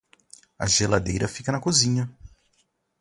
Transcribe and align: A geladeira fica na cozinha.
A 0.57 0.65
geladeira 0.65 1.27
fica 1.27 1.51
na 1.51 1.59
cozinha. 1.61 2.09